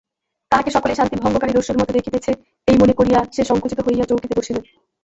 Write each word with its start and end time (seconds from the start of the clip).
তাহাকে 0.51 0.69
সকলেই 0.71 0.97
শান্তিভঙ্গকারী 0.99 1.51
দস্যুর 1.53 1.79
মতো 1.81 1.91
দেখিতেছে 1.97 2.31
এই 2.67 2.77
মনে 2.81 2.93
করিয়া 2.99 3.19
সে 3.35 3.41
সংকুচিত 3.49 3.79
হইয়া 3.83 4.05
চৌকিতে 4.09 4.35
বসিল। 4.39 4.57